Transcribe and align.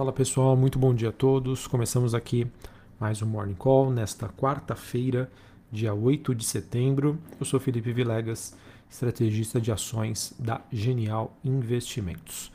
Fala 0.00 0.14
pessoal, 0.14 0.56
muito 0.56 0.78
bom 0.78 0.94
dia 0.94 1.10
a 1.10 1.12
todos. 1.12 1.66
Começamos 1.66 2.14
aqui 2.14 2.46
mais 2.98 3.20
um 3.20 3.26
Morning 3.26 3.52
Call 3.52 3.90
nesta 3.90 4.30
quarta-feira, 4.30 5.30
dia 5.70 5.92
8 5.92 6.34
de 6.34 6.42
setembro. 6.42 7.18
Eu 7.38 7.44
sou 7.44 7.60
Felipe 7.60 7.92
Vilegas, 7.92 8.56
estrategista 8.88 9.60
de 9.60 9.70
ações 9.70 10.32
da 10.38 10.62
Genial 10.72 11.36
Investimentos. 11.44 12.50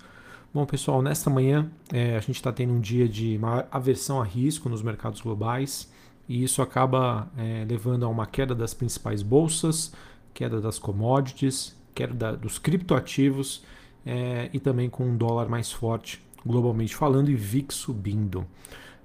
Bom 0.52 0.66
pessoal, 0.66 1.04
nesta 1.04 1.30
manhã 1.30 1.70
é, 1.94 2.16
a 2.16 2.20
gente 2.20 2.38
está 2.38 2.52
tendo 2.52 2.74
um 2.74 2.80
dia 2.80 3.08
de 3.08 3.40
aversão 3.70 4.20
a 4.20 4.26
risco 4.26 4.68
nos 4.68 4.82
mercados 4.82 5.22
globais 5.22 5.88
e 6.28 6.44
isso 6.44 6.64
acaba 6.64 7.32
é, 7.38 7.64
levando 7.70 8.06
a 8.06 8.10
uma 8.10 8.26
queda 8.26 8.56
das 8.56 8.74
principais 8.74 9.22
bolsas, 9.22 9.94
queda 10.34 10.60
das 10.60 10.80
commodities, 10.80 11.76
queda 11.94 12.36
dos 12.36 12.58
criptoativos 12.58 13.64
é, 14.04 14.50
e 14.52 14.60
também 14.60 14.90
com 14.90 15.06
um 15.06 15.16
dólar 15.16 15.48
mais 15.48 15.72
forte 15.72 16.26
globalmente 16.46 16.96
falando 16.96 17.30
e 17.30 17.36
VIX 17.36 17.74
subindo. 17.74 18.46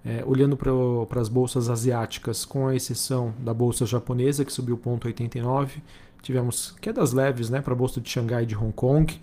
É, 0.05 0.23
olhando 0.25 0.57
para 0.57 1.21
as 1.21 1.29
bolsas 1.29 1.69
asiáticas, 1.69 2.45
com 2.45 2.69
a 2.69 2.75
exceção 2.75 3.35
da 3.39 3.53
bolsa 3.53 3.85
japonesa, 3.85 4.45
que 4.45 4.53
subiu 4.53 4.79
0,89, 4.79 5.83
tivemos 6.23 6.75
quedas 6.81 7.13
leves 7.13 7.51
né, 7.51 7.61
para 7.61 7.75
a 7.75 7.77
bolsa 7.77 8.01
de 8.01 8.09
Xangai 8.09 8.45
e 8.45 8.47
de 8.47 8.57
Hong 8.57 8.73
Kong. 8.73 9.21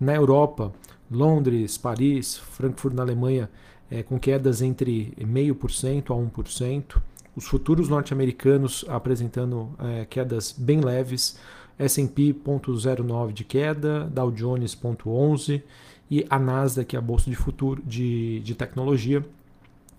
Na 0.00 0.14
Europa, 0.14 0.72
Londres, 1.10 1.78
Paris, 1.78 2.36
Frankfurt 2.36 2.94
na 2.94 3.02
Alemanha, 3.02 3.48
é, 3.88 4.02
com 4.02 4.18
quedas 4.18 4.62
entre 4.62 5.14
0,5% 5.18 6.10
a 6.10 6.42
1%. 6.42 7.00
Os 7.36 7.46
futuros 7.46 7.88
norte-americanos 7.88 8.84
apresentando 8.88 9.70
é, 9.78 10.04
quedas 10.06 10.52
bem 10.52 10.80
leves. 10.80 11.38
S&P 11.78 12.32
0,09 12.32 13.32
de 13.32 13.44
queda, 13.44 14.10
Dow 14.10 14.32
Jones 14.32 14.74
0,11 14.74 15.62
e 16.10 16.26
a 16.30 16.38
Nasdaq, 16.38 16.96
a 16.96 17.00
bolsa 17.00 17.30
de 17.30 17.36
futuro 17.36 17.82
de, 17.84 18.40
de 18.40 18.54
tecnologia, 18.54 19.24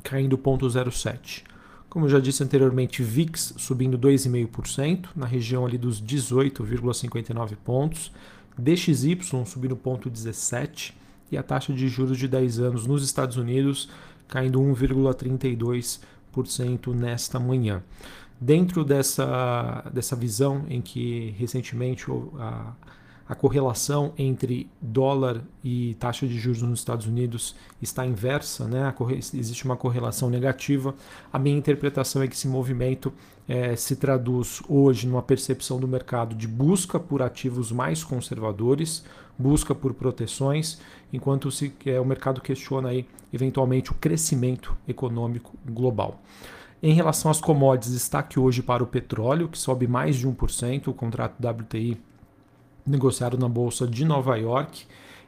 caindo 0.03 0.37
0,07. 0.37 1.43
Como 1.89 2.05
eu 2.05 2.09
já 2.09 2.19
disse 2.19 2.43
anteriormente, 2.43 3.01
VIX 3.01 3.55
subindo 3.57 3.97
2,5% 3.97 5.07
na 5.15 5.25
região 5.25 5.65
ali 5.65 5.77
dos 5.77 6.01
18,59 6.01 7.55
pontos, 7.63 8.11
DXY 8.57 9.19
subindo 9.45 9.75
0,17 9.75 10.93
e 11.31 11.37
a 11.37 11.43
taxa 11.43 11.73
de 11.73 11.87
juros 11.87 12.17
de 12.17 12.27
10 12.27 12.59
anos 12.59 12.87
nos 12.87 13.03
Estados 13.03 13.37
Unidos 13.37 13.89
caindo 14.27 14.59
1,32% 14.59 16.93
nesta 16.93 17.39
manhã. 17.39 17.81
Dentro 18.39 18.83
dessa, 18.83 19.83
dessa 19.91 20.15
visão 20.15 20.63
em 20.69 20.79
que 20.81 21.33
recentemente 21.37 22.05
a, 22.39 22.73
a 23.27 23.35
correlação 23.35 24.13
entre 24.17 24.69
dólar 24.81 25.41
e 25.63 25.95
taxa 25.95 26.25
de 26.25 26.37
juros 26.39 26.61
nos 26.61 26.79
Estados 26.79 27.05
Unidos 27.05 27.55
está 27.81 28.05
inversa, 28.05 28.67
né? 28.67 28.93
existe 29.33 29.65
uma 29.65 29.75
correlação 29.75 30.29
negativa. 30.29 30.95
A 31.31 31.37
minha 31.37 31.57
interpretação 31.57 32.21
é 32.21 32.27
que 32.27 32.35
esse 32.35 32.47
movimento 32.47 33.11
é, 33.47 33.75
se 33.75 33.97
traduz 33.97 34.61
hoje 34.67 35.07
numa 35.07 35.21
percepção 35.21 35.79
do 35.79 35.87
mercado 35.87 36.35
de 36.35 36.47
busca 36.47 36.99
por 36.99 37.21
ativos 37.21 37.71
mais 37.71 38.03
conservadores, 38.03 39.03
busca 39.37 39.75
por 39.75 39.93
proteções, 39.93 40.79
enquanto 41.11 41.51
se, 41.51 41.73
é, 41.85 41.99
o 41.99 42.05
mercado 42.05 42.39
questiona 42.39 42.89
aí, 42.89 43.05
eventualmente 43.33 43.91
o 43.91 43.95
crescimento 43.95 44.75
econômico 44.87 45.53
global. 45.65 46.21
Em 46.81 46.93
relação 46.93 47.29
às 47.29 47.41
commodities, 47.41 47.93
destaque 47.93 48.39
hoje 48.39 48.61
para 48.61 48.83
o 48.83 48.87
petróleo, 48.87 49.49
que 49.49 49.57
sobe 49.57 49.87
mais 49.87 50.15
de 50.15 50.27
1%, 50.27 50.87
o 50.87 50.93
contrato 50.93 51.35
WTI 51.45 51.97
negociado 52.87 53.37
na 53.37 53.49
Bolsa 53.49 53.85
de 53.85 54.05
Nova 54.05 54.35
York. 54.37 54.85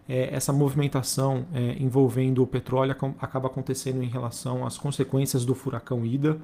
É, 0.08 0.34
essa 0.34 0.52
movimentação 0.52 1.46
é, 1.54 1.76
envolvendo 1.80 2.42
o 2.42 2.48
petróleo 2.48 2.96
acaba 3.20 3.48
acontecendo 3.48 4.02
em 4.02 4.08
relação 4.08 4.66
às 4.66 4.78
consequências 4.78 5.46
do 5.46 5.54
furacão 5.54 6.04
Ida 6.06 6.40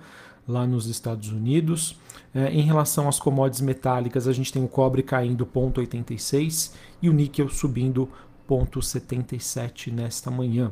lá 0.48 0.68
nos 0.68 0.88
Estados 0.88 1.30
Unidos. 1.30 2.00
É, 2.34 2.52
em 2.52 2.62
relação 2.62 3.08
às 3.08 3.20
commodities 3.20 3.62
metálicas, 3.62 4.28
a 4.28 4.34
gente 4.34 4.54
tem 4.54 4.64
o 4.64 4.68
cobre 4.68 5.02
caindo 5.02 5.46
0,86 5.46 6.74
e 7.02 7.10
o 7.10 7.14
níquel 7.14 7.50
subindo 7.50 8.10
0,77 8.48 9.92
nesta 9.92 10.30
manhã. 10.30 10.72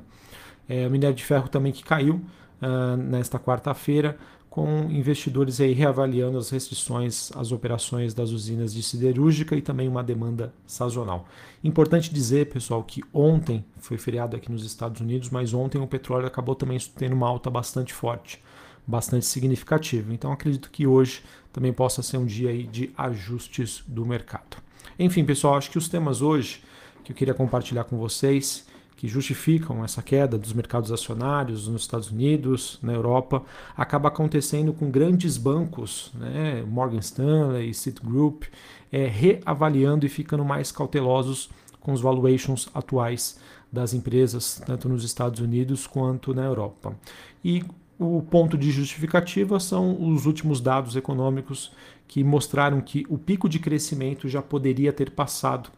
É, 0.68 0.88
o 0.88 0.92
minério 0.92 1.16
de 1.16 1.24
ferro 1.24 1.48
também 1.48 1.72
que 1.72 1.84
caiu 1.84 2.22
uh, 2.62 2.98
nesta 2.98 3.40
quarta-feira, 3.40 4.18
com 4.54 4.86
investidores 4.92 5.60
aí 5.60 5.74
reavaliando 5.74 6.38
as 6.38 6.52
restrições 6.52 7.32
às 7.36 7.52
operações 7.52 8.14
das 8.14 8.30
usinas 8.30 8.72
de 8.72 8.84
siderúrgica 8.84 9.56
e 9.56 9.64
também 9.64 9.88
uma 9.88 10.04
demanda 10.04 10.54
sazonal. 10.68 11.28
Importante 11.64 12.14
dizer, 12.14 12.50
pessoal, 12.50 12.84
que 12.84 13.02
ontem 13.12 13.66
foi 13.80 13.98
feriado 13.98 14.36
aqui 14.36 14.52
nos 14.52 14.64
Estados 14.64 15.02
Unidos, 15.02 15.32
mas 15.32 15.56
ontem 15.56 15.82
o 15.82 15.88
petróleo 15.88 16.28
acabou 16.28 16.54
também 16.54 16.78
tendo 16.96 17.14
uma 17.14 17.28
alta 17.28 17.50
bastante 17.50 17.96
forte, 17.96 18.40
bastante 18.86 19.26
significativa. 19.26 20.14
Então 20.14 20.32
acredito 20.32 20.70
que 20.70 20.86
hoje 20.86 21.24
também 21.52 21.74
possa 21.74 22.04
ser 22.04 22.18
um 22.18 22.26
dia 22.26 22.52
aí 22.52 22.62
de 22.68 22.92
ajustes 22.96 23.84
do 23.88 24.06
mercado. 24.06 24.58
Enfim, 25.00 25.26
pessoal, 25.26 25.56
acho 25.56 25.72
que 25.72 25.80
os 25.80 25.90
temas 25.90 26.22
hoje 26.22 26.62
que 27.04 27.12
eu 27.12 27.16
queria 27.16 27.34
compartilhar 27.34 27.86
com 27.86 27.98
vocês 27.98 28.68
que 29.04 29.08
justificam 29.10 29.84
essa 29.84 30.02
queda 30.02 30.38
dos 30.38 30.54
mercados 30.54 30.90
acionários 30.90 31.68
nos 31.68 31.82
Estados 31.82 32.10
Unidos, 32.10 32.80
na 32.82 32.94
Europa, 32.94 33.44
acaba 33.76 34.08
acontecendo 34.08 34.72
com 34.72 34.90
grandes 34.90 35.38
bancos, 35.38 36.10
né, 36.16 36.64
Morgan 36.66 37.00
Stanley, 37.00 37.74
Citigroup, 37.74 38.44
é, 38.90 39.06
reavaliando 39.06 40.06
e 40.06 40.10
ficando 40.10 40.46
mais 40.46 40.72
cautelosos 40.72 41.50
com 41.82 41.92
os 41.92 42.00
valuations 42.00 42.70
atuais 42.74 43.38
das 43.70 43.94
empresas, 43.94 44.64
tanto 44.66 44.88
nos 44.88 45.04
Estados 45.04 45.42
Unidos 45.42 45.86
quanto 45.86 46.34
na 46.34 46.46
Europa. 46.46 46.96
E 47.44 47.62
o 48.00 48.22
ponto 48.22 48.58
de 48.58 48.72
justificativa 48.72 49.60
são 49.60 50.02
os 50.14 50.26
últimos 50.26 50.62
dados 50.62 50.96
econômicos 50.96 51.74
que 52.08 52.24
mostraram 52.24 52.80
que 52.80 53.06
o 53.10 53.18
pico 53.18 53.50
de 53.50 53.60
crescimento 53.60 54.30
já 54.30 54.42
poderia 54.42 54.94
ter 54.94 55.12
passado 55.12 55.72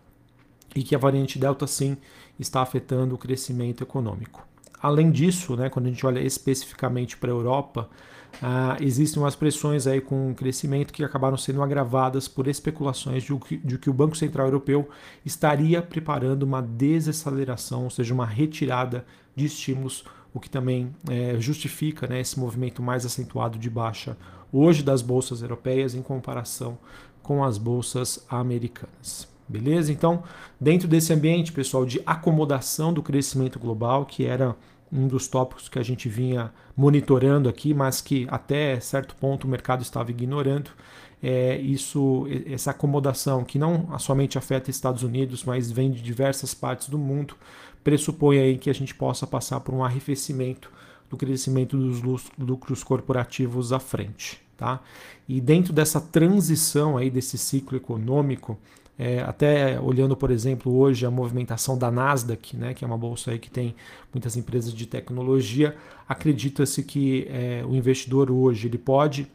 e 0.75 0.83
que 0.83 0.93
a 0.93 0.99
variante 0.99 1.39
Delta 1.39 1.65
sim 1.65 1.97
está 2.37 2.61
afetando 2.61 3.15
o 3.15 3.17
crescimento 3.17 3.81
econômico. 3.81 4.45
Além 4.81 5.09
disso, 5.09 5.55
né, 5.55 5.69
quando 5.69 5.87
a 5.87 5.89
gente 5.89 6.05
olha 6.05 6.19
especificamente 6.19 7.17
para 7.17 7.31
a 7.31 7.33
Europa, 7.33 7.89
ah, 8.41 8.75
existem 8.81 9.23
umas 9.23 9.35
pressões 9.35 9.87
aí 9.87 10.01
com 10.01 10.33
crescimento 10.35 10.93
que 10.93 11.03
acabaram 11.03 11.37
sendo 11.37 11.63
agravadas 11.63 12.27
por 12.27 12.47
especulações 12.47 13.23
de 13.23 13.35
que, 13.37 13.57
de 13.57 13.77
que 13.77 13.89
o 13.89 13.93
Banco 13.93 14.15
Central 14.17 14.47
Europeu 14.47 14.89
estaria 15.25 15.81
preparando 15.81 16.43
uma 16.43 16.61
desaceleração, 16.61 17.85
ou 17.85 17.89
seja, 17.89 18.13
uma 18.13 18.25
retirada 18.25 19.05
de 19.35 19.45
estímulos, 19.45 20.03
o 20.33 20.39
que 20.39 20.49
também 20.49 20.93
é, 21.09 21.39
justifica 21.39 22.07
né, 22.07 22.19
esse 22.19 22.37
movimento 22.37 22.83
mais 22.83 23.05
acentuado 23.05 23.57
de 23.57 23.69
baixa 23.69 24.17
hoje 24.51 24.83
das 24.83 25.01
bolsas 25.01 25.41
europeias 25.41 25.95
em 25.95 26.01
comparação 26.01 26.77
com 27.23 27.43
as 27.43 27.57
bolsas 27.57 28.25
americanas. 28.29 29.34
Beleza? 29.47 29.91
Então, 29.91 30.23
dentro 30.59 30.87
desse 30.87 31.13
ambiente, 31.13 31.51
pessoal, 31.51 31.85
de 31.85 32.01
acomodação 32.05 32.91
do 32.91 33.03
crescimento 33.03 33.59
global, 33.59 34.05
que 34.05 34.25
era 34.25 34.55
um 34.91 35.07
dos 35.07 35.27
tópicos 35.27 35.69
que 35.69 35.77
a 35.77 35.83
gente 35.83 36.07
vinha 36.09 36.51
monitorando 36.75 37.49
aqui, 37.49 37.73
mas 37.73 38.01
que 38.01 38.27
até 38.29 38.79
certo 38.79 39.15
ponto 39.15 39.45
o 39.45 39.47
mercado 39.49 39.81
estava 39.81 40.09
ignorando, 40.09 40.71
é, 41.21 41.57
isso, 41.57 42.27
essa 42.45 42.71
acomodação 42.71 43.43
que 43.43 43.57
não 43.57 43.97
somente 43.97 44.37
afeta 44.37 44.69
Estados 44.69 45.03
Unidos, 45.03 45.43
mas 45.43 45.71
vem 45.71 45.91
de 45.91 46.01
diversas 46.01 46.53
partes 46.53 46.89
do 46.89 46.97
mundo, 46.97 47.35
pressupõe 47.83 48.39
aí 48.39 48.57
que 48.57 48.69
a 48.69 48.73
gente 48.73 48.93
possa 48.93 49.25
passar 49.25 49.59
por 49.59 49.73
um 49.73 49.83
arrefecimento 49.83 50.71
do 51.09 51.17
crescimento 51.17 51.77
dos 51.77 52.29
lucros 52.37 52.83
corporativos 52.83 53.71
à 53.71 53.79
frente, 53.79 54.41
tá? 54.57 54.81
E 55.27 55.39
dentro 55.39 55.71
dessa 55.71 56.01
transição 56.01 56.97
aí 56.97 57.09
desse 57.09 57.37
ciclo 57.37 57.77
econômico, 57.77 58.57
é, 58.97 59.21
até 59.21 59.79
olhando, 59.79 60.15
por 60.15 60.31
exemplo, 60.31 60.73
hoje 60.73 61.05
a 61.05 61.11
movimentação 61.11 61.77
da 61.77 61.91
Nasdaq, 61.91 62.55
né, 62.55 62.73
que 62.73 62.83
é 62.83 62.87
uma 62.87 62.97
bolsa 62.97 63.31
aí 63.31 63.39
que 63.39 63.49
tem 63.49 63.75
muitas 64.13 64.37
empresas 64.37 64.73
de 64.73 64.85
tecnologia, 64.85 65.75
acredita-se 66.07 66.81
que 66.83 67.27
é, 67.29 67.63
o 67.67 67.75
investidor 67.75 68.31
hoje 68.31 68.67
ele 68.67 68.77
pode, 68.77 69.27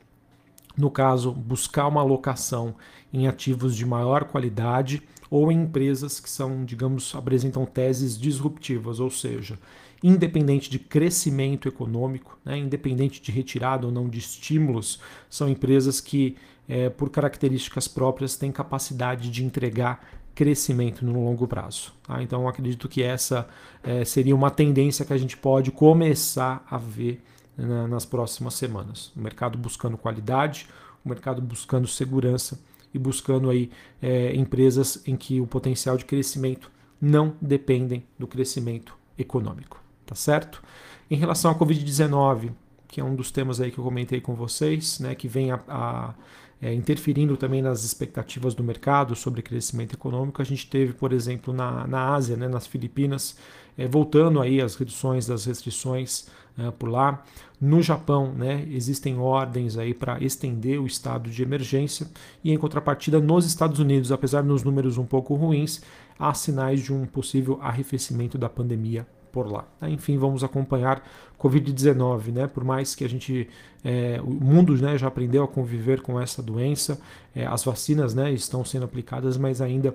no 0.77 0.91
caso, 0.91 1.33
buscar 1.33 1.87
uma 1.89 2.01
alocação 2.01 2.75
em 3.13 3.27
ativos 3.27 3.77
de 3.77 3.85
maior 3.85 4.25
qualidade 4.25 5.03
ou 5.31 5.53
em 5.53 5.63
empresas 5.63 6.19
que 6.19 6.29
são, 6.29 6.65
digamos, 6.65 7.15
apresentam 7.15 7.67
teses 7.67 8.19
disruptivas, 8.19 8.99
ou 8.99 9.11
seja, 9.11 9.59
independente 10.03 10.71
de 10.71 10.79
crescimento 10.79 11.69
econômico, 11.69 12.39
né, 12.45 12.59
independente 12.59 13.21
de 13.21 13.31
retirada 13.31 13.87
ou 13.87 13.93
não 13.93 14.09
de 14.09 14.19
estímulos, 14.19 15.01
são 15.29 15.49
empresas 15.49 16.01
que, 16.01 16.37
é, 16.71 16.89
por 16.89 17.11
características 17.11 17.89
próprias, 17.89 18.37
têm 18.37 18.53
capacidade 18.53 19.29
de 19.29 19.45
entregar 19.45 20.07
crescimento 20.37 21.05
no 21.05 21.25
longo 21.25 21.49
prazo. 21.49 21.93
Tá? 22.07 22.23
Então, 22.23 22.49
acredito 22.49 22.89
que 22.89 23.03
essa 23.03 23.49
é, 23.83 24.05
seria 24.05 24.37
uma 24.37 24.53
tendência 24.53 25.05
que 25.05 25.13
a 25.13 25.19
gente 25.19 25.37
pode 25.37 25.73
começar 25.73 26.65
a 26.71 26.79
ver 26.79 27.21
né, 27.59 27.89
nas 27.89 28.05
próximas 28.05 28.55
semanas. 28.55 29.13
O 29.17 29.21
mercado 29.21 29.59
buscando 29.59 29.99
qualidade, 29.99 30.69
o 31.05 31.09
mercado 31.09 31.43
buscando 31.43 31.89
segurança 31.89 32.61
e 32.95 32.99
buscando 32.99 33.51
aí 33.51 33.69
é, 34.01 34.33
empresas 34.37 35.03
em 35.05 35.17
que 35.17 35.41
o 35.41 35.49
potencial 35.49 35.97
de 35.97 36.05
crescimento 36.05 36.71
não 37.01 37.35
dependem 37.41 38.05
do 38.17 38.29
crescimento 38.29 38.97
econômico. 39.19 39.83
tá 40.07 40.15
certo? 40.15 40.63
Em 41.11 41.17
relação 41.17 41.51
à 41.51 41.55
Covid-19, 41.55 42.53
que 42.87 43.01
é 43.01 43.05
um 43.05 43.17
dos 43.17 43.33
temas 43.33 43.61
aí 43.61 43.73
que 43.73 43.79
eu 43.79 43.85
comentei 43.85 44.21
com 44.21 44.35
vocês, 44.35 45.01
né, 45.01 45.15
que 45.15 45.27
vem 45.29 45.51
a, 45.51 45.61
a 45.69 46.15
é, 46.63 46.73
interferindo 46.75 47.37
também 47.37 47.63
nas 47.63 47.85
expectativas 47.85 48.55
do 48.55 48.63
mercado 48.63 49.17
sobre 49.17 49.43
crescimento 49.43 49.95
econômico. 49.95 50.43
A 50.43 50.45
gente 50.45 50.69
teve, 50.69 50.93
por 50.93 51.13
exemplo, 51.13 51.55
na, 51.55 51.87
na 51.87 52.15
Ásia, 52.15 52.37
né, 52.37 52.49
nas 52.49 52.67
Filipinas, 52.67 53.37
é, 53.79 53.89
voltando 53.89 54.41
aí 54.41 54.61
as 54.61 54.75
reduções 54.77 55.27
das 55.27 55.47
restrições 55.47 56.27
é, 56.59 56.71
por 56.71 56.89
lá. 56.89 57.23
No 57.61 57.83
Japão, 57.83 58.33
né, 58.33 58.67
existem 58.71 59.19
ordens 59.19 59.77
aí 59.77 59.95
para 59.95 60.23
estender 60.23 60.81
o 60.81 60.87
estado 60.87 61.31
de 61.31 61.43
emergência 61.43 62.07
e 62.45 62.53
em 62.53 62.59
contrapartida 62.59 63.21
nos 63.21 63.47
Estados 63.47 63.79
Unidos, 63.79 64.13
apesar 64.13 64.43
dos 64.43 64.63
números 64.63 64.99
um 64.99 65.07
pouco 65.07 65.35
ruins, 65.35 65.83
há 66.19 66.35
sinais 66.35 66.83
de 66.83 66.93
um 66.93 67.07
possível 67.07 67.59
arrefecimento 67.63 68.37
da 68.37 68.49
pandemia 68.49 69.07
por 69.33 69.51
lá. 69.51 69.65
Tá? 69.79 69.89
Enfim, 69.89 70.19
vamos 70.19 70.45
acompanhar 70.45 71.03
Covid-19, 71.39 72.33
né? 72.33 72.47
Por 72.47 72.65
mais 72.65 72.95
que 72.95 73.05
a 73.05 73.09
gente, 73.09 73.49
é, 73.85 74.21
o 74.23 74.31
mundo 74.31 74.75
né, 74.77 74.99
já 74.99 75.09
aprendeu 75.09 75.43
a 75.43 75.49
conviver 75.49 76.03
com 76.03 76.21
essa 76.21 76.43
doença, 76.43 77.01
é, 77.35 77.47
as 77.47 77.65
vacinas 77.65 78.15
né, 78.15 78.31
estão 78.33 78.65
sendo 78.65 78.85
aplicadas, 78.85 79.37
mas 79.37 79.61
ainda 79.61 79.95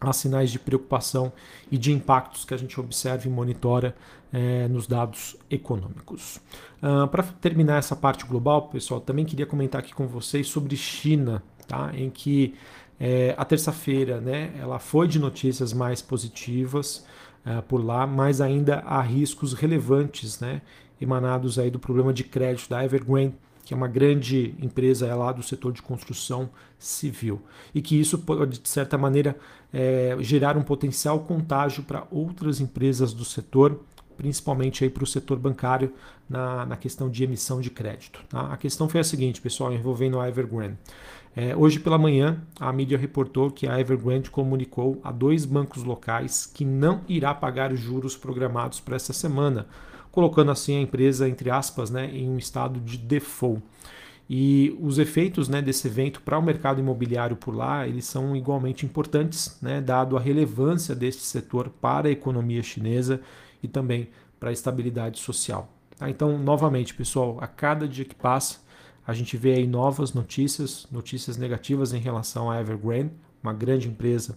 há 0.00 0.12
sinais 0.12 0.50
de 0.50 0.58
preocupação 0.58 1.32
e 1.70 1.78
de 1.78 1.92
impactos 1.92 2.44
que 2.44 2.54
a 2.54 2.56
gente 2.56 2.78
observa 2.78 3.26
e 3.26 3.30
monitora 3.30 3.94
é, 4.32 4.66
nos 4.68 4.86
dados 4.86 5.36
econômicos. 5.50 6.40
Uh, 6.82 7.06
Para 7.08 7.22
terminar 7.22 7.78
essa 7.78 7.94
parte 7.94 8.26
global, 8.26 8.68
pessoal, 8.68 9.00
também 9.00 9.24
queria 9.24 9.46
comentar 9.46 9.80
aqui 9.80 9.94
com 9.94 10.06
vocês 10.06 10.48
sobre 10.48 10.76
China, 10.76 11.42
tá? 11.66 11.92
Em 11.94 12.10
que 12.10 12.54
é, 12.98 13.34
a 13.36 13.44
terça-feira, 13.44 14.20
né, 14.20 14.52
ela 14.58 14.78
foi 14.78 15.08
de 15.08 15.18
notícias 15.18 15.72
mais 15.72 16.02
positivas 16.02 17.06
por 17.68 17.84
lá, 17.84 18.06
mas 18.06 18.40
ainda 18.40 18.80
há 18.86 19.00
riscos 19.00 19.52
relevantes, 19.52 20.40
né, 20.40 20.62
emanados 21.00 21.58
aí 21.58 21.70
do 21.70 21.78
problema 21.78 22.12
de 22.12 22.24
crédito 22.24 22.68
da 22.68 22.84
Evergrande, 22.84 23.34
que 23.64 23.72
é 23.72 23.76
uma 23.76 23.88
grande 23.88 24.54
empresa 24.60 25.06
é 25.06 25.14
lá 25.14 25.32
do 25.32 25.42
setor 25.42 25.72
de 25.72 25.80
construção 25.80 26.50
civil, 26.78 27.40
e 27.74 27.80
que 27.80 27.98
isso 27.98 28.18
pode, 28.18 28.58
de 28.58 28.68
certa 28.68 28.98
maneira, 28.98 29.36
é, 29.72 30.16
gerar 30.20 30.56
um 30.56 30.62
potencial 30.62 31.20
contágio 31.20 31.82
para 31.82 32.06
outras 32.10 32.60
empresas 32.60 33.12
do 33.12 33.24
setor, 33.24 33.80
principalmente 34.16 34.88
para 34.90 35.02
o 35.02 35.06
setor 35.06 35.38
bancário 35.38 35.92
na, 36.28 36.64
na, 36.66 36.76
questão 36.76 37.10
de 37.10 37.24
emissão 37.24 37.60
de 37.60 37.70
crédito. 37.70 38.20
Tá? 38.28 38.52
A 38.52 38.56
questão 38.56 38.88
foi 38.88 39.00
a 39.00 39.04
seguinte, 39.04 39.40
pessoal, 39.40 39.72
envolvendo 39.72 40.20
a 40.20 40.28
Evergrande. 40.28 40.78
É, 41.36 41.56
hoje 41.56 41.80
pela 41.80 41.98
manhã, 41.98 42.40
a 42.60 42.72
mídia 42.72 42.96
reportou 42.96 43.50
que 43.50 43.66
a 43.66 43.80
Evergrande 43.80 44.30
comunicou 44.30 45.00
a 45.02 45.10
dois 45.10 45.44
bancos 45.44 45.82
locais 45.82 46.46
que 46.46 46.64
não 46.64 47.00
irá 47.08 47.34
pagar 47.34 47.72
os 47.72 47.80
juros 47.80 48.16
programados 48.16 48.78
para 48.78 48.94
essa 48.94 49.12
semana, 49.12 49.66
colocando 50.12 50.52
assim 50.52 50.76
a 50.76 50.80
empresa, 50.80 51.28
entre 51.28 51.50
aspas, 51.50 51.90
né, 51.90 52.08
em 52.12 52.28
um 52.30 52.38
estado 52.38 52.78
de 52.78 52.96
default. 52.96 53.60
E 54.30 54.78
os 54.80 54.98
efeitos 54.98 55.48
né, 55.48 55.60
desse 55.60 55.88
evento 55.88 56.22
para 56.22 56.38
o 56.38 56.42
mercado 56.42 56.80
imobiliário 56.80 57.36
por 57.36 57.54
lá, 57.54 57.86
eles 57.86 58.04
são 58.04 58.34
igualmente 58.36 58.86
importantes, 58.86 59.58
né, 59.60 59.80
dado 59.80 60.16
a 60.16 60.20
relevância 60.20 60.94
deste 60.94 61.22
setor 61.22 61.68
para 61.68 62.08
a 62.08 62.12
economia 62.12 62.62
chinesa 62.62 63.20
e 63.60 63.66
também 63.66 64.08
para 64.38 64.50
a 64.50 64.52
estabilidade 64.52 65.18
social. 65.18 65.68
Tá? 65.98 66.08
Então, 66.08 66.38
novamente, 66.38 66.94
pessoal, 66.94 67.38
a 67.40 67.46
cada 67.46 67.88
dia 67.88 68.04
que 68.04 68.14
passa, 68.14 68.60
a 69.06 69.12
gente 69.12 69.36
vê 69.36 69.54
aí 69.54 69.66
novas 69.66 70.12
notícias, 70.12 70.86
notícias 70.90 71.36
negativas 71.36 71.92
em 71.92 71.98
relação 71.98 72.50
à 72.50 72.60
Evergrande, 72.60 73.12
uma 73.42 73.52
grande 73.52 73.88
empresa 73.88 74.36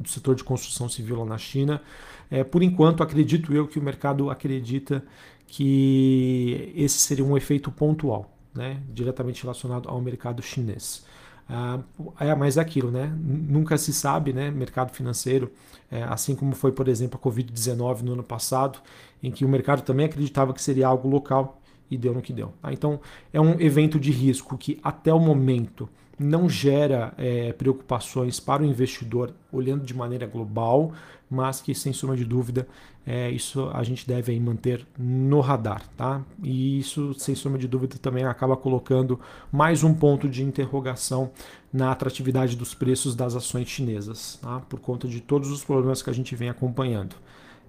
do 0.00 0.08
setor 0.08 0.34
de 0.34 0.42
construção 0.42 0.88
civil 0.88 1.18
lá 1.18 1.24
na 1.24 1.38
China. 1.38 1.82
É, 2.30 2.42
por 2.42 2.62
enquanto, 2.62 3.02
acredito 3.02 3.52
eu 3.52 3.68
que 3.68 3.78
o 3.78 3.82
mercado 3.82 4.30
acredita 4.30 5.04
que 5.46 6.72
esse 6.74 6.98
seria 6.98 7.24
um 7.24 7.36
efeito 7.36 7.70
pontual, 7.70 8.34
né, 8.54 8.80
diretamente 8.92 9.42
relacionado 9.42 9.88
ao 9.88 10.00
mercado 10.00 10.42
chinês. 10.42 11.04
Ah, 11.48 11.80
é, 12.18 12.34
mas 12.34 12.56
é 12.56 12.60
aquilo, 12.60 12.90
né? 12.90 13.12
Nunca 13.20 13.76
se 13.76 13.92
sabe, 13.92 14.32
né? 14.32 14.50
Mercado 14.50 14.94
financeiro, 14.94 15.52
é, 15.90 16.02
assim 16.04 16.34
como 16.34 16.54
foi, 16.54 16.72
por 16.72 16.88
exemplo, 16.88 17.20
a 17.22 17.24
Covid-19 17.24 18.00
no 18.00 18.14
ano 18.14 18.22
passado, 18.22 18.78
em 19.22 19.30
que 19.30 19.44
o 19.44 19.48
mercado 19.48 19.82
também 19.82 20.06
acreditava 20.06 20.54
que 20.54 20.62
seria 20.62 20.86
algo 20.86 21.06
local 21.06 21.60
e 21.90 21.96
deu 21.96 22.14
no 22.14 22.22
que 22.22 22.32
deu. 22.32 22.52
Tá? 22.60 22.72
Então, 22.72 23.00
é 23.32 23.40
um 23.40 23.60
evento 23.60 23.98
de 23.98 24.10
risco 24.10 24.56
que 24.56 24.78
até 24.82 25.12
o 25.12 25.20
momento 25.20 25.88
não 26.18 26.48
gera 26.48 27.12
é, 27.18 27.52
preocupações 27.52 28.38
para 28.38 28.62
o 28.62 28.66
investidor 28.66 29.32
olhando 29.52 29.84
de 29.84 29.94
maneira 29.94 30.26
global, 30.26 30.92
mas 31.28 31.60
que 31.60 31.74
sem 31.74 31.92
sombra 31.92 32.16
de 32.16 32.24
dúvida 32.24 32.68
é, 33.06 33.30
isso 33.30 33.68
a 33.74 33.82
gente 33.82 34.06
deve 34.06 34.32
aí 34.32 34.40
manter 34.40 34.86
no 34.98 35.40
radar, 35.40 35.86
tá? 35.96 36.22
E 36.42 36.78
isso 36.78 37.12
sem 37.14 37.34
sombra 37.34 37.58
de 37.58 37.68
dúvida 37.68 37.96
também 38.00 38.24
acaba 38.24 38.56
colocando 38.56 39.20
mais 39.52 39.84
um 39.84 39.92
ponto 39.92 40.28
de 40.28 40.42
interrogação 40.42 41.30
na 41.72 41.90
atratividade 41.90 42.56
dos 42.56 42.72
preços 42.72 43.14
das 43.14 43.34
ações 43.34 43.68
chinesas, 43.68 44.38
tá? 44.40 44.60
Por 44.60 44.80
conta 44.80 45.06
de 45.06 45.20
todos 45.20 45.50
os 45.50 45.62
problemas 45.62 46.02
que 46.02 46.08
a 46.08 46.14
gente 46.14 46.34
vem 46.34 46.48
acompanhando. 46.48 47.16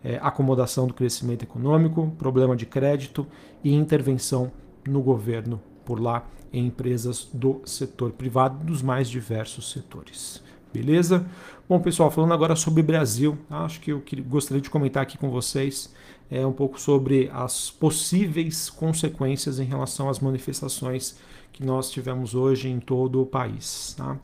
É, 0.03 0.19
acomodação 0.21 0.85
do 0.85 0.93
crescimento 0.93 1.43
econômico, 1.43 2.13
problema 2.19 2.55
de 2.55 2.65
crédito 2.65 3.25
e 3.63 3.73
intervenção 3.73 4.51
no 4.87 5.01
governo 5.01 5.59
por 5.83 5.99
lá 5.99 6.27
em 6.53 6.67
empresas 6.67 7.27
do 7.33 7.61
setor 7.65 8.11
privado, 8.11 8.63
dos 8.63 8.81
mais 8.81 9.09
diversos 9.09 9.71
setores. 9.71 10.43
Beleza? 10.71 11.25
Bom, 11.67 11.79
pessoal, 11.79 12.11
falando 12.11 12.33
agora 12.33 12.55
sobre 12.55 12.83
Brasil, 12.83 13.37
acho 13.49 13.79
que 13.79 13.91
eu 13.91 14.03
gostaria 14.27 14.61
de 14.61 14.69
comentar 14.69 15.01
aqui 15.01 15.17
com 15.17 15.29
vocês 15.29 15.93
é, 16.29 16.45
um 16.45 16.51
pouco 16.51 16.79
sobre 16.79 17.29
as 17.33 17.71
possíveis 17.71 18.69
consequências 18.69 19.59
em 19.59 19.63
relação 19.63 20.09
às 20.09 20.19
manifestações 20.19 21.17
que 21.51 21.63
nós 21.63 21.89
tivemos 21.89 22.35
hoje 22.35 22.69
em 22.69 22.79
todo 22.79 23.21
o 23.21 23.25
país. 23.25 23.95
Tá? 23.97 24.17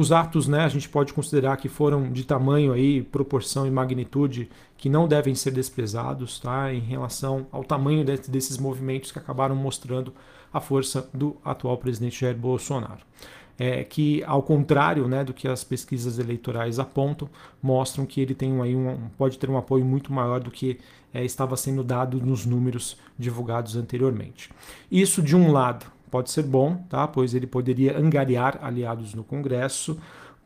Os 0.00 0.12
atos, 0.12 0.48
né, 0.48 0.60
a 0.60 0.68
gente 0.68 0.88
pode 0.88 1.12
considerar 1.12 1.58
que 1.58 1.68
foram 1.68 2.10
de 2.10 2.24
tamanho 2.24 2.72
aí, 2.72 3.02
proporção 3.02 3.66
e 3.66 3.70
magnitude 3.70 4.48
que 4.78 4.88
não 4.88 5.06
devem 5.06 5.34
ser 5.34 5.50
desprezados, 5.50 6.40
tá, 6.40 6.72
em 6.72 6.80
relação 6.80 7.46
ao 7.52 7.62
tamanho 7.62 8.02
desses 8.02 8.56
movimentos 8.56 9.12
que 9.12 9.18
acabaram 9.18 9.54
mostrando 9.54 10.14
a 10.50 10.58
força 10.58 11.06
do 11.12 11.36
atual 11.44 11.76
presidente 11.76 12.18
Jair 12.18 12.34
Bolsonaro. 12.34 13.02
É, 13.58 13.84
que, 13.84 14.24
ao 14.24 14.42
contrário 14.42 15.06
né, 15.06 15.22
do 15.22 15.34
que 15.34 15.46
as 15.46 15.62
pesquisas 15.62 16.18
eleitorais 16.18 16.78
apontam, 16.78 17.28
mostram 17.62 18.06
que 18.06 18.22
ele 18.22 18.34
tem 18.34 18.58
aí 18.62 18.74
um, 18.74 19.10
pode 19.18 19.38
ter 19.38 19.50
um 19.50 19.58
apoio 19.58 19.84
muito 19.84 20.10
maior 20.10 20.40
do 20.40 20.50
que 20.50 20.80
é, 21.12 21.22
estava 21.26 21.58
sendo 21.58 21.84
dado 21.84 22.18
nos 22.24 22.46
números 22.46 22.96
divulgados 23.18 23.76
anteriormente. 23.76 24.48
Isso, 24.90 25.20
de 25.20 25.36
um 25.36 25.52
lado, 25.52 25.84
pode 26.10 26.30
ser 26.30 26.42
bom, 26.42 26.76
tá? 26.88 27.06
pois 27.06 27.34
ele 27.34 27.46
poderia 27.46 27.98
angariar 27.98 28.58
aliados 28.62 29.14
no 29.14 29.24
Congresso. 29.24 29.98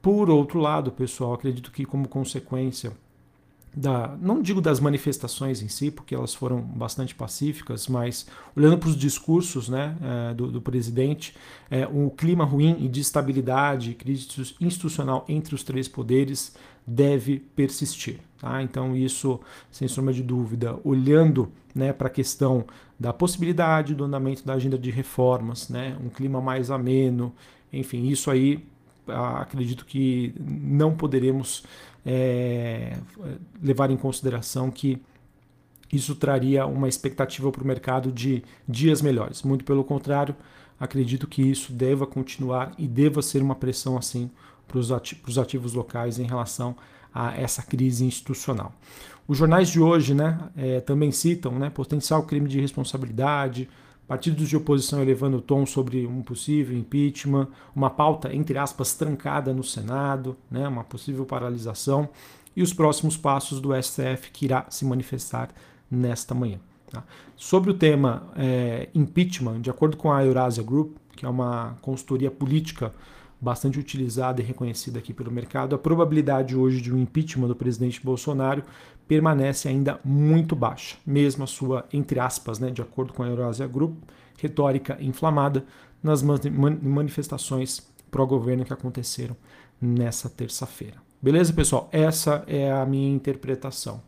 Por 0.03 0.29
outro 0.29 0.59
lado, 0.59 0.93
pessoal, 0.93 1.33
acredito 1.35 1.71
que, 1.71 1.85
como 1.85 2.07
consequência 2.09 2.93
da, 3.77 4.17
não 4.21 4.41
digo 4.41 4.61
das 4.61 4.79
manifestações 4.79 5.61
em 5.61 5.69
si, 5.69 5.91
porque 5.91 6.15
elas 6.15 6.33
foram 6.33 6.61
bastante 6.61 7.15
pacíficas, 7.15 7.89
mas 7.89 8.27
olhando 8.55 8.79
para 8.79 8.89
os 8.89 8.97
discursos 8.97 9.69
né, 9.69 9.97
é, 10.01 10.35
do, 10.35 10.51
do, 10.51 10.61
presidente, 10.61 11.35
é, 11.69 11.87
o 11.87 12.11
clima 12.11 12.45
ruim 12.45 12.77
e 12.81 12.89
de 12.89 13.01
estabilidade, 13.01 13.95
crise 13.95 14.29
institucional 14.61 15.25
entre 15.29 15.55
os 15.55 15.65
três 15.65 15.89
poderes 15.89 16.55
deve 16.87 17.39
persistir. 17.57 18.21
Tá? 18.39 18.63
Então, 18.63 18.97
isso, 18.97 19.41
sem 19.71 19.89
sombra 19.89 20.13
de 20.13 20.23
dúvida, 20.23 20.79
olhando 20.85 21.51
né, 21.75 21.93
para 21.93 22.09
a 22.09 22.11
questão 22.11 22.65
da 22.99 23.13
possibilidade 23.13 23.95
do 23.95 24.05
andamento 24.05 24.45
da 24.45 24.55
agenda 24.55 24.79
de 24.79 24.91
reformas, 24.91 25.69
né, 25.69 25.97
um 26.05 26.09
clima 26.09 26.41
mais 26.41 26.71
ameno, 26.71 27.35
enfim, 27.73 28.07
isso 28.07 28.31
aí 28.31 28.65
acredito 29.07 29.85
que 29.85 30.35
não 30.39 30.95
poderemos 30.95 31.65
é, 32.07 32.97
levar 33.63 33.91
em 33.91 33.97
consideração 33.97 34.71
que 34.71 35.01
isso 35.93 36.15
traria 36.15 36.67
uma 36.67 36.89
expectativa 36.89 37.51
para 37.53 37.63
o 37.63 37.67
mercado 37.67 38.11
de 38.11 38.43
dias 38.69 39.03
melhores. 39.03 39.43
Muito 39.43 39.65
pelo 39.65 39.85
contrário, 39.85 40.35
acredito 40.79 41.27
que 41.27 41.43
isso 41.43 41.73
deva 41.73 42.07
continuar 42.07 42.73
e 42.79 42.87
deva 42.87 43.23
ser 43.23 43.43
uma 43.43 43.55
pressão 43.55 43.97
assim 43.97 44.31
para 44.67 44.79
os 44.79 45.39
ativos 45.39 45.75
locais 45.75 46.19
em 46.19 46.25
relação 46.25 46.77
a 47.13 47.37
essa 47.37 47.63
crise 47.63 48.05
institucional. 48.05 48.73
Os 49.27 49.39
jornais 49.39 49.69
de 49.69 49.81
hoje 49.81 50.13
né, 50.13 50.39
é, 50.57 50.81
também 50.81 51.11
citam 51.11 51.53
né, 51.59 51.71
potencial 51.71 52.25
crime 52.25 52.49
de 52.49 52.61
responsabilidade, 52.61 53.69
partidos 54.07 54.49
de 54.49 54.57
oposição 54.57 55.01
elevando 55.01 55.39
o 55.39 55.41
tom 55.41 55.65
sobre 55.65 56.07
um 56.07 56.23
possível 56.23 56.77
impeachment, 56.77 57.49
uma 57.75 57.89
pauta, 57.89 58.35
entre 58.35 58.59
aspas, 58.59 58.95
trancada 58.95 59.55
no 59.55 59.65
Senado, 59.65 60.37
né, 60.51 60.69
uma 60.69 60.85
possível 60.85 61.25
paralisação, 61.25 62.09
e 62.55 62.63
os 62.63 62.73
próximos 62.73 63.17
passos 63.17 63.61
do 63.61 63.71
STF 63.83 64.31
que 64.31 64.45
irá 64.45 64.67
se 64.69 64.85
manifestar 64.85 65.49
nesta 65.91 66.35
manhã. 66.35 66.59
Tá? 66.91 67.03
Sobre 67.35 67.71
o 67.71 67.75
tema 67.75 68.29
é, 68.37 68.89
impeachment, 68.95 69.61
de 69.61 69.71
acordo 69.71 69.97
com 69.97 70.13
a 70.13 70.25
Eurasia 70.25 70.63
Group, 70.63 70.97
que 71.17 71.25
é 71.25 71.29
uma 71.29 71.77
consultoria 71.81 72.31
política 72.31 72.93
bastante 73.45 73.79
utilizada 73.79 74.41
e 74.41 74.45
reconhecida 74.45 74.99
aqui 74.99 75.13
pelo 75.13 75.31
mercado, 75.31 75.75
a 75.75 75.79
probabilidade 75.79 76.57
hoje 76.57 76.81
de 76.81 76.93
um 76.93 76.99
impeachment 76.99 77.47
do 77.47 77.55
presidente 77.55 78.01
Bolsonaro 78.03 78.63
permanece 79.07 79.69
ainda 79.69 80.01
muito 80.03 80.57
baixa, 80.57 80.97
mesmo 81.07 81.45
a 81.45 81.47
sua, 81.47 81.85
entre 81.93 82.19
aspas, 82.19 82.59
né, 82.59 82.71
de 82.71 82.81
acordo 82.81 83.13
com 83.13 83.23
a 83.23 83.29
Eurasia 83.29 83.67
Group, 83.67 83.99
retórica 84.39 84.97
inflamada 84.99 85.65
nas 86.03 86.23
manifestações 86.23 87.87
pró-governo 88.11 88.65
que 88.65 88.73
aconteceram 88.73 89.37
nessa 89.81 90.29
terça-feira. 90.31 90.97
Beleza, 91.21 91.53
pessoal? 91.53 91.89
Essa 91.93 92.45
é 92.47 92.73
a 92.73 92.85
minha 92.87 93.15
interpretação. 93.15 94.03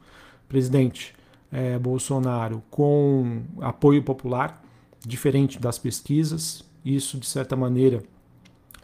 Presidente 0.48 1.14
é, 1.52 1.78
Bolsonaro 1.78 2.62
com 2.70 3.42
apoio 3.60 4.02
popular, 4.02 4.62
diferente 5.06 5.58
das 5.58 5.78
pesquisas, 5.78 6.64
isso 6.84 7.18
de 7.18 7.26
certa 7.26 7.54
maneira 7.54 8.02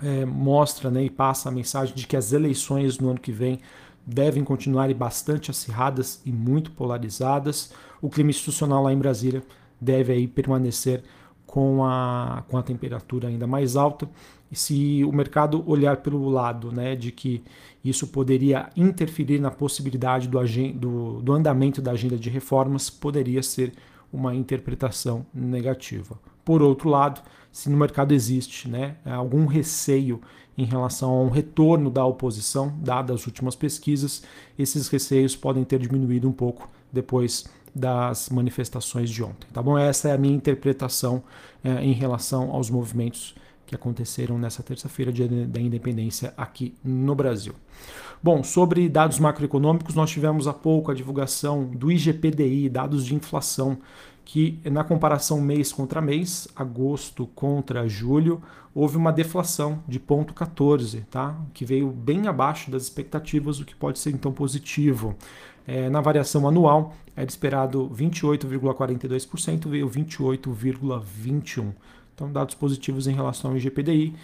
é, 0.03 0.25
mostra 0.25 0.91
né, 0.91 1.05
e 1.05 1.11
passa 1.11 1.49
a 1.49 1.53
mensagem 1.53 1.95
de 1.95 2.07
que 2.07 2.17
as 2.17 2.33
eleições 2.33 2.99
no 2.99 3.11
ano 3.11 3.21
que 3.21 3.33
vem 3.33 3.61
devem 4.05 4.43
continuar 4.43 4.93
bastante 4.95 5.51
acirradas 5.51 6.21
e 6.27 6.33
muito 6.33 6.73
polarizadas. 6.73 7.73
O 8.01 8.11
clima 8.11 8.31
institucional 8.31 8.83
lá 8.83 8.93
em 8.93 8.99
Brasília 8.99 9.43
deve 9.81 10.13
aí 10.13 10.27
permanecer 10.27 11.03
com 11.47 11.85
a, 11.85 12.43
com 12.49 12.57
a 12.57 12.63
temperatura 12.63 13.29
ainda 13.29 13.47
mais 13.47 13.77
alta. 13.77 14.09
E 14.51 14.57
se 14.57 15.05
o 15.05 15.13
mercado 15.13 15.63
olhar 15.67 15.99
pelo 15.99 16.29
lado 16.29 16.73
né, 16.73 16.97
de 16.97 17.13
que 17.13 17.43
isso 17.85 18.09
poderia 18.09 18.69
interferir 18.77 19.39
na 19.39 19.51
possibilidade 19.51 20.29
do, 20.29 20.39
do, 20.75 21.23
do 21.23 21.33
andamento 21.33 21.81
da 21.81 21.93
agenda 21.93 22.17
de 22.17 22.29
reformas, 22.29 22.91
poderia 22.91 23.43
ser 23.43 23.73
uma 24.13 24.35
interpretação 24.35 25.25
negativa. 25.33 26.19
Por 26.45 26.61
outro 26.61 26.89
lado, 26.91 27.23
se 27.53 27.69
no 27.69 27.77
mercado 27.77 28.13
existe 28.13 28.69
né, 28.69 28.97
algum 29.05 29.47
receio 29.47 30.21
em 30.57 30.65
relação 30.65 31.11
a 31.11 31.23
um 31.23 31.29
retorno 31.29 31.91
da 31.91 32.05
oposição, 32.05 32.75
dadas 32.81 33.21
as 33.21 33.27
últimas 33.27 33.55
pesquisas, 33.55 34.23
esses 34.59 34.89
receios 34.89 35.37
podem 35.37 35.63
ter 35.65 35.79
diminuído 35.79 36.29
um 36.29 36.33
pouco 36.33 36.69
depois 36.93 37.45
das 37.75 38.29
manifestações 38.29 39.11
de 39.11 39.23
ontem. 39.23 39.47
Tá 39.53 39.63
bom? 39.63 39.79
Essa 39.79 40.09
é 40.09 40.13
a 40.13 40.19
minha 40.19 40.35
interpretação 40.35 41.23
é, 41.63 41.83
em 41.83 41.93
relação 41.93 42.51
aos 42.51 42.69
movimentos 42.69 43.35
que 43.67 43.75
aconteceram 43.75 44.39
nessa 44.39 44.63
terça-feira, 44.63 45.11
da 45.47 45.61
independência 45.61 46.35
aqui 46.37 46.75
no 46.85 47.15
Brasil. 47.15 47.55
Bom, 48.23 48.45
sobre 48.45 48.89
dados 48.89 49.19
macroeconômicos, 49.19 49.95
nós 49.95 50.11
tivemos 50.11 50.47
há 50.47 50.53
pouco 50.53 50.91
a 50.91 50.95
divulgação 50.95 51.65
do 51.65 51.91
IGPDI, 51.91 52.69
dados 52.69 53.07
de 53.07 53.15
inflação 53.15 53.79
que 54.25 54.61
na 54.65 54.85
comparação 54.85 55.41
mês 55.41 55.73
contra 55.73 56.01
mês, 56.01 56.49
agosto 56.55 57.27
contra 57.35 57.89
julho, 57.89 58.43
houve 58.75 58.97
uma 58.97 59.13
deflação 59.13 59.83
de 59.87 60.01
0,14, 60.01 61.05
tá? 61.11 61.37
que 61.53 61.65
veio 61.65 61.91
bem 61.91 62.27
abaixo 62.27 62.71
das 62.71 62.83
expectativas, 62.85 63.61
o 63.61 63.65
que 63.65 63.75
pode 63.75 63.99
ser 63.99 64.11
então 64.11 64.33
positivo. 64.33 65.15
É, 65.67 65.89
na 65.91 66.01
variação 66.01 66.49
anual, 66.49 66.95
era 67.15 67.29
esperado 67.29 67.91
28,42%, 67.95 69.69
veio 69.69 69.89
28,21%. 69.89 71.73
Então, 72.15 72.31
dados 72.31 72.55
positivos 72.55 73.07
em 73.07 73.15
relação 73.15 73.51
ao 73.51 73.57
IGPDI, 73.57 74.15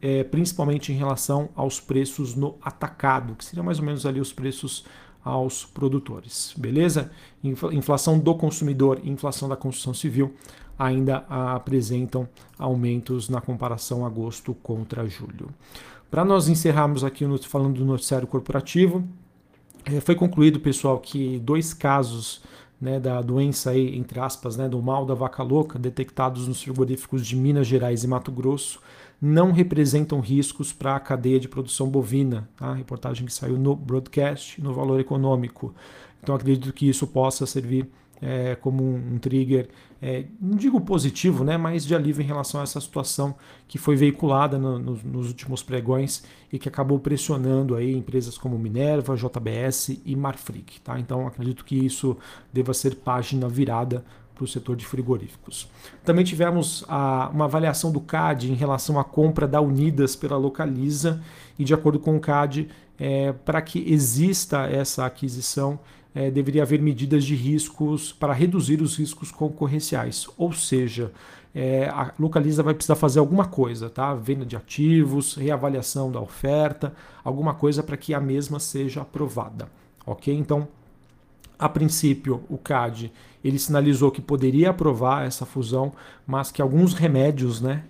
é, 0.00 0.22
principalmente 0.22 0.92
em 0.92 0.96
relação 0.96 1.48
aos 1.54 1.80
preços 1.80 2.34
no 2.34 2.56
atacado, 2.62 3.34
que 3.34 3.44
seria 3.44 3.62
mais 3.62 3.78
ou 3.78 3.84
menos 3.84 4.04
ali 4.04 4.20
os 4.20 4.32
preços 4.32 4.84
aos 5.24 5.64
produtores. 5.64 6.54
Beleza? 6.56 7.10
Inflação 7.42 8.18
do 8.18 8.34
consumidor 8.34 9.00
e 9.02 9.10
inflação 9.10 9.48
da 9.48 9.56
construção 9.56 9.94
civil 9.94 10.34
ainda 10.78 11.24
apresentam 11.28 12.28
aumentos 12.58 13.28
na 13.28 13.40
comparação 13.40 14.04
agosto 14.04 14.54
contra 14.54 15.08
julho. 15.08 15.48
Para 16.10 16.24
nós 16.24 16.48
encerrarmos 16.48 17.02
aqui 17.02 17.24
falando 17.42 17.78
do 17.78 17.84
noticiário 17.84 18.26
corporativo, 18.26 19.04
é, 19.84 20.00
foi 20.00 20.14
concluído, 20.14 20.60
pessoal, 20.60 20.98
que 20.98 21.38
dois 21.40 21.74
casos 21.74 22.42
né, 22.80 22.98
da 22.98 23.20
doença 23.20 23.70
aí, 23.70 23.96
entre 23.96 24.18
aspas, 24.20 24.56
né, 24.56 24.68
do 24.68 24.80
mal 24.82 25.04
da 25.04 25.14
vaca 25.14 25.42
louca, 25.42 25.78
detectados 25.78 26.48
nos 26.48 26.62
frigoríficos 26.62 27.26
de 27.26 27.36
Minas 27.36 27.66
Gerais 27.66 28.04
e 28.04 28.08
Mato 28.08 28.32
Grosso, 28.32 28.80
não 29.24 29.52
representam 29.52 30.20
riscos 30.20 30.70
para 30.70 30.96
a 30.96 31.00
cadeia 31.00 31.40
de 31.40 31.48
produção 31.48 31.88
bovina. 31.88 32.46
Tá? 32.56 32.66
A 32.66 32.74
reportagem 32.74 33.24
que 33.24 33.32
saiu 33.32 33.56
no 33.56 33.74
broadcast, 33.74 34.60
no 34.60 34.74
valor 34.74 35.00
econômico. 35.00 35.74
Então 36.22 36.34
acredito 36.34 36.72
que 36.74 36.86
isso 36.86 37.06
possa 37.06 37.46
servir 37.46 37.88
é, 38.20 38.54
como 38.54 38.82
um, 38.82 39.18
trigger, 39.18 39.68
é, 40.00 40.24
não 40.40 40.56
digo 40.56 40.80
positivo, 40.80 41.42
né, 41.42 41.56
mas 41.56 41.84
de 41.84 41.94
alívio 41.94 42.22
em 42.22 42.26
relação 42.26 42.60
a 42.60 42.64
essa 42.64 42.80
situação 42.80 43.34
que 43.66 43.78
foi 43.78 43.96
veiculada 43.96 44.58
no, 44.58 44.78
no, 44.78 44.96
nos 45.04 45.28
últimos 45.28 45.62
pregões 45.62 46.22
e 46.52 46.58
que 46.58 46.68
acabou 46.68 46.98
pressionando 46.98 47.74
aí 47.74 47.94
empresas 47.94 48.36
como 48.36 48.58
Minerva, 48.58 49.16
JBS 49.16 50.00
e 50.04 50.14
Marfrig. 50.14 50.80
Tá? 50.82 50.98
Então 50.98 51.26
acredito 51.26 51.64
que 51.64 51.76
isso 51.76 52.16
deva 52.52 52.74
ser 52.74 52.96
página 52.96 53.48
virada 53.48 54.04
para 54.34 54.44
o 54.44 54.48
setor 54.48 54.76
de 54.76 54.84
frigoríficos. 54.84 55.68
Também 56.04 56.24
tivemos 56.24 56.84
a, 56.88 57.30
uma 57.32 57.44
avaliação 57.44 57.92
do 57.92 58.00
CAD 58.00 58.50
em 58.50 58.54
relação 58.54 58.98
à 58.98 59.04
compra 59.04 59.46
da 59.46 59.60
Unidas 59.60 60.16
pela 60.16 60.36
Localiza 60.36 61.22
e 61.58 61.64
de 61.64 61.72
acordo 61.72 61.98
com 61.98 62.16
o 62.16 62.20
CAD, 62.20 62.68
é, 62.98 63.32
para 63.32 63.62
que 63.62 63.92
exista 63.92 64.66
essa 64.66 65.06
aquisição, 65.06 65.78
é, 66.14 66.30
deveria 66.30 66.62
haver 66.62 66.80
medidas 66.80 67.24
de 67.24 67.34
riscos 67.34 68.12
para 68.12 68.32
reduzir 68.32 68.80
os 68.82 68.96
riscos 68.96 69.30
concorrenciais, 69.30 70.28
ou 70.36 70.52
seja, 70.52 71.12
é, 71.54 71.88
a 71.88 72.12
Localiza 72.18 72.62
vai 72.62 72.74
precisar 72.74 72.96
fazer 72.96 73.20
alguma 73.20 73.46
coisa, 73.46 73.88
tá? 73.88 74.12
Venda 74.14 74.44
de 74.44 74.56
ativos, 74.56 75.34
reavaliação 75.34 76.10
da 76.10 76.20
oferta, 76.20 76.92
alguma 77.22 77.54
coisa 77.54 77.82
para 77.82 77.96
que 77.96 78.12
a 78.12 78.20
mesma 78.20 78.58
seja 78.58 79.02
aprovada, 79.02 79.68
ok? 80.04 80.34
Então, 80.34 80.66
a 81.58 81.68
princípio, 81.68 82.42
o 82.48 82.58
CAD 82.58 83.12
ele 83.44 83.58
sinalizou 83.58 84.10
que 84.10 84.22
poderia 84.22 84.70
aprovar 84.70 85.26
essa 85.26 85.44
fusão, 85.44 85.92
mas 86.26 86.50
que 86.50 86.62
alguns 86.62 86.94
remédios, 86.94 87.60
né, 87.60 87.84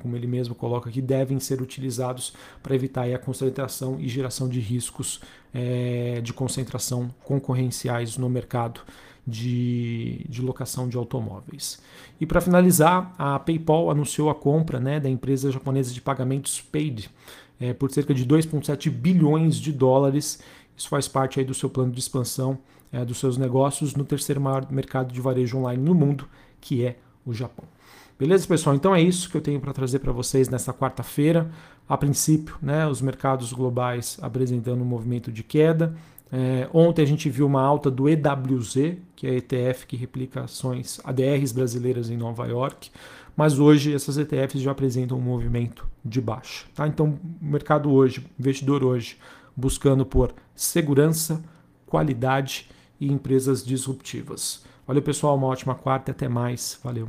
como 0.00 0.14
ele 0.16 0.26
mesmo 0.26 0.54
coloca 0.54 0.88
aqui, 0.88 1.02
devem 1.02 1.40
ser 1.40 1.60
utilizados 1.60 2.32
para 2.62 2.76
evitar 2.76 3.12
a 3.12 3.18
concentração 3.18 3.98
e 3.98 4.08
geração 4.08 4.48
de 4.48 4.60
riscos 4.60 5.20
é, 5.52 6.20
de 6.22 6.32
concentração 6.32 7.12
concorrenciais 7.24 8.16
no 8.16 8.30
mercado 8.30 8.80
de, 9.26 10.24
de 10.28 10.40
locação 10.40 10.88
de 10.88 10.96
automóveis. 10.96 11.82
E 12.20 12.24
para 12.26 12.40
finalizar, 12.40 13.12
a 13.18 13.38
PayPal 13.38 13.90
anunciou 13.90 14.30
a 14.30 14.34
compra 14.34 14.78
né, 14.78 15.00
da 15.00 15.10
empresa 15.10 15.50
japonesa 15.50 15.92
de 15.92 16.00
pagamentos 16.00 16.60
Paid 16.60 17.10
é, 17.58 17.72
por 17.72 17.90
cerca 17.90 18.14
de 18.14 18.24
2,7 18.24 18.88
bilhões 18.88 19.56
de 19.56 19.72
dólares. 19.72 20.40
Isso 20.76 20.88
faz 20.88 21.08
parte 21.08 21.40
aí 21.40 21.44
do 21.44 21.52
seu 21.52 21.68
plano 21.68 21.92
de 21.92 21.98
expansão 21.98 22.58
é, 22.92 23.04
dos 23.04 23.18
seus 23.18 23.36
negócios 23.36 23.94
no 23.94 24.04
terceiro 24.04 24.40
maior 24.40 24.70
mercado 24.70 25.12
de 25.12 25.20
varejo 25.20 25.58
online 25.58 25.82
no 25.82 25.94
mundo, 25.94 26.28
que 26.60 26.84
é 26.84 26.96
o 27.24 27.32
Japão. 27.32 27.64
Beleza, 28.18 28.46
pessoal? 28.46 28.76
Então 28.76 28.94
é 28.94 29.00
isso 29.00 29.30
que 29.30 29.36
eu 29.36 29.40
tenho 29.40 29.60
para 29.60 29.72
trazer 29.72 29.98
para 30.00 30.12
vocês 30.12 30.48
nesta 30.48 30.74
quarta-feira. 30.74 31.50
A 31.88 31.96
princípio, 31.96 32.54
né, 32.60 32.86
os 32.86 33.00
mercados 33.00 33.52
globais 33.52 34.18
apresentando 34.20 34.82
um 34.82 34.84
movimento 34.84 35.32
de 35.32 35.42
queda. 35.42 35.94
É, 36.32 36.68
ontem 36.72 37.02
a 37.02 37.06
gente 37.06 37.28
viu 37.28 37.46
uma 37.46 37.62
alta 37.62 37.90
do 37.90 38.08
EWZ, 38.08 38.98
que 39.16 39.26
é 39.26 39.30
a 39.30 39.34
ETF 39.34 39.86
que 39.86 39.96
replica 39.96 40.42
ações 40.42 41.00
ADRs 41.02 41.50
brasileiras 41.50 42.08
em 42.08 42.16
Nova 42.16 42.46
York, 42.46 42.90
mas 43.36 43.58
hoje 43.58 43.94
essas 43.94 44.18
ETFs 44.18 44.60
já 44.60 44.70
apresentam 44.70 45.18
um 45.18 45.20
movimento 45.20 45.88
de 46.04 46.20
baixa. 46.20 46.66
Tá? 46.74 46.86
Então, 46.86 47.18
o 47.40 47.44
mercado 47.44 47.90
hoje, 47.90 48.24
investidor 48.38 48.84
hoje, 48.84 49.16
buscando 49.56 50.04
por 50.06 50.32
segurança, 50.54 51.42
qualidade 51.86 52.68
e 53.00 53.10
empresas 53.10 53.64
disruptivas. 53.64 54.62
Valeu, 54.86 55.02
pessoal. 55.02 55.36
Uma 55.36 55.46
ótima 55.46 55.74
quarta 55.74 56.10
e 56.10 56.12
até 56.12 56.28
mais. 56.28 56.78
Valeu. 56.84 57.08